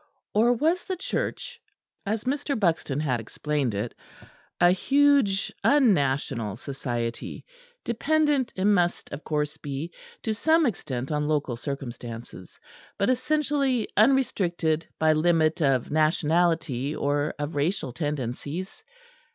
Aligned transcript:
Or 0.33 0.53
was 0.53 0.83
the 0.83 0.95
Church, 0.95 1.61
as 2.07 2.23
Mr. 2.23 2.59
Buxton 2.59 2.99
had 3.01 3.19
explained 3.19 3.75
it, 3.75 3.93
a 4.59 4.71
huge 4.71 5.53
unnational 5.63 6.57
Society, 6.57 7.45
dependent, 7.83 8.51
it 8.55 8.65
must 8.65 9.11
of 9.11 9.23
course 9.23 9.57
be, 9.57 9.91
to 10.23 10.33
some 10.33 10.65
extent 10.65 11.11
on 11.11 11.27
local 11.27 11.55
circumstances, 11.55 12.59
but 12.97 13.11
essentially 13.11 13.89
unrestricted 13.95 14.87
by 14.97 15.13
limit 15.13 15.61
of 15.61 15.91
nationality 15.91 16.95
or 16.95 17.35
of 17.37 17.53
racial 17.53 17.93
tendencies? 17.93 18.83